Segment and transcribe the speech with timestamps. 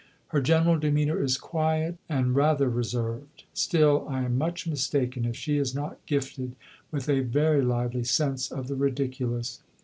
[0.29, 5.59] Her general demeanour is quiet and rather reserved; still, I am much mistaken if she
[5.59, 6.55] is not gifted
[6.91, 9.61] with a very lively sense of the ridiculous.